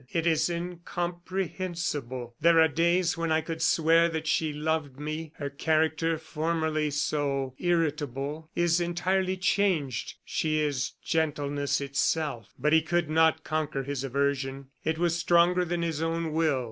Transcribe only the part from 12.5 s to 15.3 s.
But he could not conquer his aversion; it was